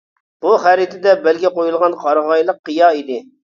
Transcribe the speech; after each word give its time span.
بۇ 0.45 0.53
خەرىتىدە 0.63 1.13
بەلگە 1.27 1.53
قۇيۇلغان 1.59 1.99
قارىغايلىق 2.07 2.61
قىيا 2.71 2.93
ئىدى. 3.01 3.23